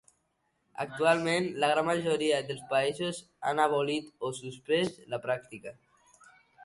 Actualment, 0.85 1.49
la 1.63 1.69
gran 1.71 1.85
majoria 1.89 2.39
dels 2.47 2.63
països 2.71 3.19
ha 3.51 3.53
abolit 3.67 4.09
o 4.29 4.33
suspès 4.39 4.91
la 5.15 5.21
pràctica. 5.27 5.77